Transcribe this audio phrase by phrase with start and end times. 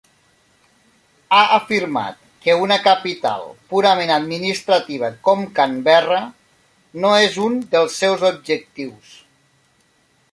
[1.35, 2.15] Ha afirmat
[2.45, 6.23] que una capital purament administrativa com Canberra
[7.05, 9.13] no és un dels seus objectius.